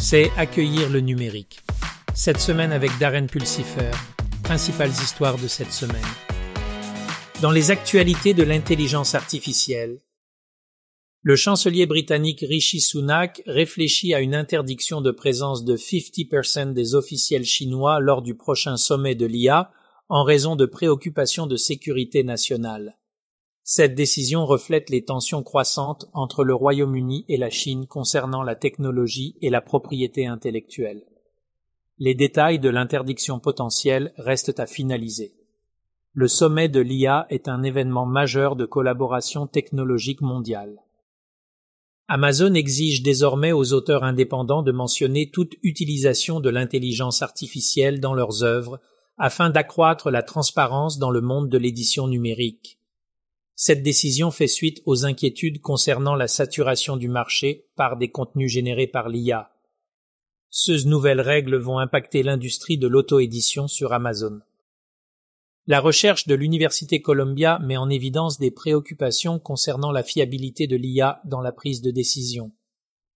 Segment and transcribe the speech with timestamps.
[0.00, 1.60] c'est accueillir le numérique.
[2.14, 3.90] Cette semaine avec Darren Pulsifer,
[4.42, 6.00] principales histoires de cette semaine.
[7.42, 10.00] Dans les actualités de l'intelligence artificielle,
[11.22, 17.44] le chancelier britannique Rishi Sunak réfléchit à une interdiction de présence de 50% des officiels
[17.44, 19.70] chinois lors du prochain sommet de l'IA
[20.08, 22.96] en raison de préoccupations de sécurité nationale.
[23.72, 29.36] Cette décision reflète les tensions croissantes entre le Royaume-Uni et la Chine concernant la technologie
[29.42, 31.04] et la propriété intellectuelle.
[32.00, 35.34] Les détails de l'interdiction potentielle restent à finaliser.
[36.14, 40.82] Le sommet de l'IA est un événement majeur de collaboration technologique mondiale.
[42.08, 48.42] Amazon exige désormais aux auteurs indépendants de mentionner toute utilisation de l'intelligence artificielle dans leurs
[48.42, 48.80] œuvres
[49.16, 52.79] afin d'accroître la transparence dans le monde de l'édition numérique.
[53.62, 58.86] Cette décision fait suite aux inquiétudes concernant la saturation du marché par des contenus générés
[58.86, 59.52] par l'IA.
[60.48, 64.40] Ces nouvelles règles vont impacter l'industrie de l'auto-édition sur Amazon.
[65.66, 71.20] La recherche de l'Université Columbia met en évidence des préoccupations concernant la fiabilité de l'IA
[71.26, 72.52] dans la prise de décision.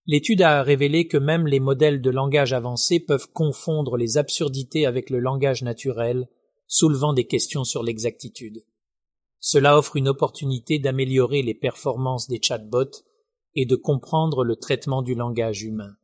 [0.05, 5.09] L'étude a révélé que même les modèles de langage avancés peuvent confondre les absurdités avec
[5.09, 6.29] le langage naturel,
[6.67, 8.63] soulevant des questions sur l'exactitude.
[9.47, 13.03] Cela offre une opportunité d'améliorer les performances des chatbots
[13.53, 15.95] et de comprendre le traitement du langage humain.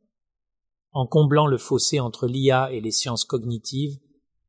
[0.92, 3.98] En comblant le fossé entre l'IA et les sciences cognitives,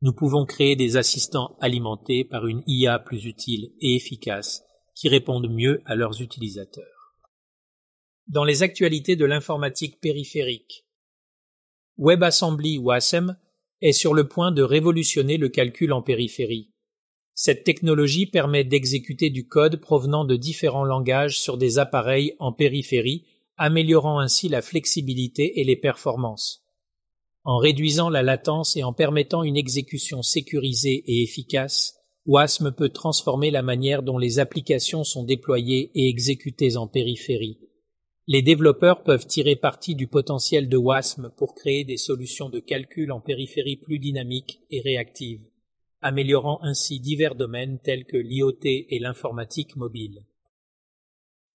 [0.03, 4.63] nous pouvons créer des assistants alimentés par une IA plus utile et efficace
[4.93, 7.15] qui répondent mieux à leurs utilisateurs.
[8.27, 10.85] Dans les actualités de l'informatique périphérique,
[11.97, 13.39] WebAssembly ou ASM
[13.81, 16.72] est sur le point de révolutionner le calcul en périphérie.
[17.35, 23.25] Cette technologie permet d'exécuter du code provenant de différents langages sur des appareils en périphérie,
[23.57, 26.63] améliorant ainsi la flexibilité et les performances.
[27.43, 31.95] En réduisant la latence et en permettant une exécution sécurisée et efficace,
[32.25, 37.59] WASM peut transformer la manière dont les applications sont déployées et exécutées en périphérie.
[38.27, 43.11] Les développeurs peuvent tirer parti du potentiel de WASM pour créer des solutions de calcul
[43.11, 45.43] en périphérie plus dynamiques et réactives
[46.03, 50.25] améliorant ainsi divers domaines tels que l'IoT et l'informatique mobile.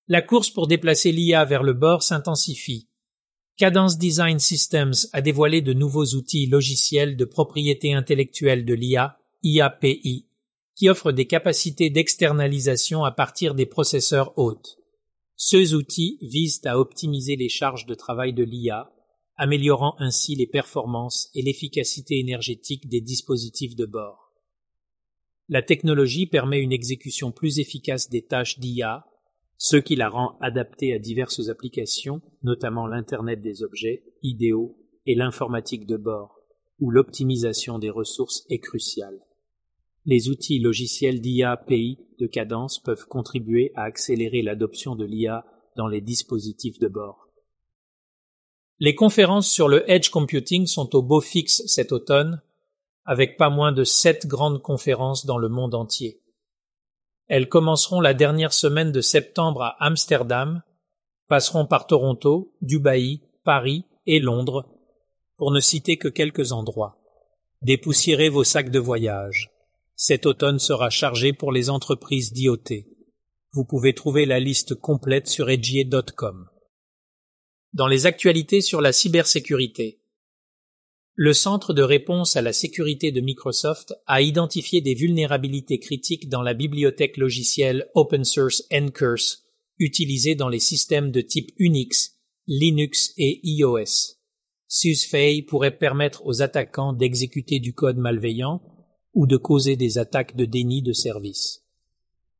[0.08, 2.88] La course pour déplacer l'IA vers le bord s'intensifie.
[3.58, 10.26] Cadence Design Systems a dévoilé de nouveaux outils logiciels de propriété intellectuelle de l'IA, IAPI,
[10.74, 14.78] qui offrent des capacités d'externalisation à partir des processeurs hôtes.
[15.36, 18.90] Ces outils visent à optimiser les charges de travail de l'IA,
[19.36, 24.27] améliorant ainsi les performances et l'efficacité énergétique des dispositifs de bord.
[25.48, 29.06] La technologie permet une exécution plus efficace des tâches d'IA,
[29.56, 34.76] ce qui la rend adaptée à diverses applications, notamment l'Internet des objets, idéaux
[35.06, 36.38] et l'informatique de bord,
[36.80, 39.20] où l'optimisation des ressources est cruciale.
[40.04, 45.88] Les outils logiciels d'IA API de cadence peuvent contribuer à accélérer l'adoption de l'IA dans
[45.88, 47.28] les dispositifs de bord.
[48.80, 52.42] Les conférences sur le edge computing sont au beau fixe cet automne
[53.08, 56.20] avec pas moins de sept grandes conférences dans le monde entier.
[57.26, 60.62] Elles commenceront la dernière semaine de septembre à Amsterdam,
[61.26, 64.68] passeront par Toronto, Dubaï, Paris et Londres,
[65.38, 66.98] pour ne citer que quelques endroits.
[67.62, 69.52] Dépoussiérez vos sacs de voyage.
[69.96, 72.84] Cet automne sera chargé pour les entreprises d'IoT.
[73.52, 76.46] Vous pouvez trouver la liste complète sur edgier.com.
[77.72, 79.97] Dans les actualités sur la cybersécurité,
[81.20, 86.42] le Centre de réponse à la sécurité de Microsoft a identifié des vulnérabilités critiques dans
[86.42, 89.42] la bibliothèque logicielle open source Ncurse
[89.80, 92.14] utilisée dans les systèmes de type Unix,
[92.46, 94.14] Linux et iOS.
[94.68, 98.62] Ces failles pourraient permettre aux attaquants d'exécuter du code malveillant
[99.12, 101.64] ou de causer des attaques de déni de service.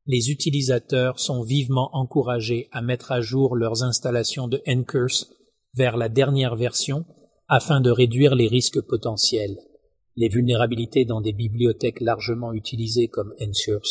[0.05, 5.33] Les utilisateurs sont vivement encouragés à mettre à jour leurs installations de Ncurse
[5.73, 7.03] vers la dernière version
[7.49, 9.57] afin de réduire les risques potentiels.
[10.15, 13.87] Les vulnérabilités dans des bibliothèques largement utilisées comme Ensures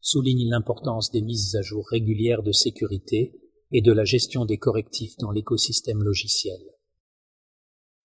[0.00, 3.34] soulignent l'importance des mises à jour régulières de sécurité
[3.72, 6.60] et de la gestion des correctifs dans l'écosystème logiciel.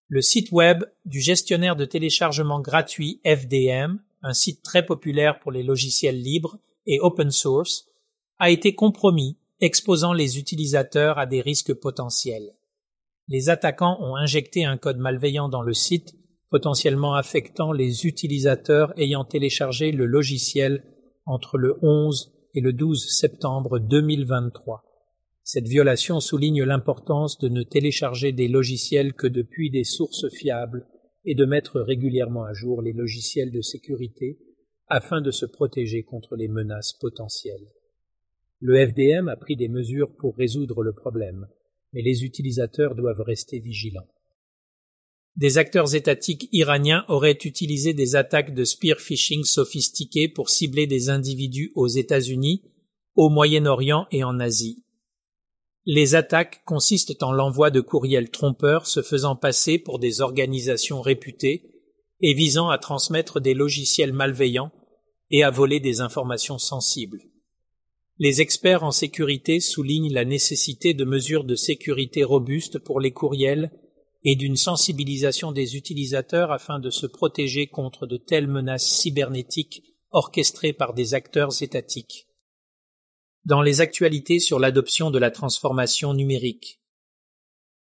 [0.07, 5.63] Le site web du gestionnaire de téléchargement gratuit FDM, un site très populaire pour les
[5.63, 6.57] logiciels libres
[6.87, 7.87] et open source,
[8.39, 12.56] a été compromis, exposant les utilisateurs à des risques potentiels
[13.27, 16.15] les attaquants ont injecté un code malveillant dans le site,
[16.49, 20.83] potentiellement affectant les utilisateurs ayant téléchargé le logiciel
[21.25, 24.83] entre le 11 et le 12 septembre 2023.
[25.43, 30.87] Cette violation souligne l'importance de ne télécharger des logiciels que depuis des sources fiables
[31.25, 34.39] et de mettre régulièrement à jour les logiciels de sécurité
[34.87, 37.67] afin de se protéger contre les menaces potentielles.
[38.59, 41.47] Le FDM a pris des mesures pour résoudre le problème,
[41.97, 44.07] mais les utilisateurs doivent rester vigilants.
[45.35, 51.09] Des acteurs étatiques iraniens auraient utilisé des attaques de spear phishing sophistiquées pour cibler des
[51.09, 52.61] individus aux États-Unis,
[53.15, 54.83] au Moyen-Orient et en Asie.
[55.87, 61.63] Les attaques consistent en l'envoi de courriels trompeurs se faisant passer pour des organisations réputées
[62.21, 64.71] et visant à transmettre des logiciels malveillants
[65.31, 67.23] et à voler des informations sensibles.
[68.19, 73.71] Les experts en sécurité soulignent la nécessité de mesures de sécurité robustes pour les courriels
[74.23, 80.73] et d'une sensibilisation des utilisateurs afin de se protéger contre de telles menaces cybernétiques orchestrées
[80.73, 82.27] par des acteurs étatiques.
[83.45, 86.81] Dans les actualités sur l'adoption de la transformation numérique.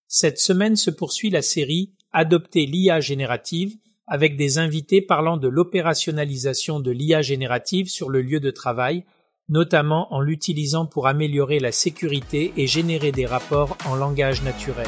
[0.07, 3.75] Cette semaine se poursuit la série Adopter l'IA générative
[4.07, 9.03] avec des invités parlant de l'opérationnalisation de l'IA générative sur le lieu de travail,
[9.49, 14.87] notamment en l'utilisant pour améliorer la sécurité et générer des rapports en langage naturel.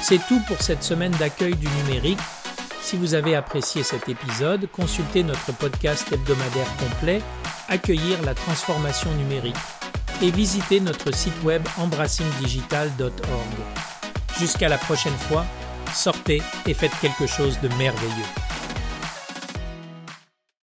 [0.00, 2.18] C'est tout pour cette semaine d'accueil du numérique.
[2.80, 7.22] Si vous avez apprécié cet épisode, consultez notre podcast hebdomadaire complet
[7.68, 9.56] Accueillir la transformation numérique
[10.20, 13.12] et visitez notre site web embrassingdigital.org.
[14.38, 15.46] Jusqu'à la prochaine fois,
[15.94, 18.51] sortez et faites quelque chose de merveilleux.